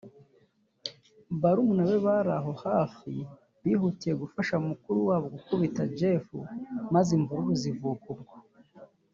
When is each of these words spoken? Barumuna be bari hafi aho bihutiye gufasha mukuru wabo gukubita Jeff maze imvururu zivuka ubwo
Barumuna 1.41 1.83
be 1.89 1.97
bari 2.05 2.31
hafi 2.65 3.11
aho 3.23 3.35
bihutiye 3.63 4.13
gufasha 4.21 4.55
mukuru 4.67 4.99
wabo 5.07 5.25
gukubita 5.35 5.81
Jeff 5.97 6.25
maze 6.93 7.09
imvururu 7.17 7.53
zivuka 7.61 8.05
ubwo 8.15 8.35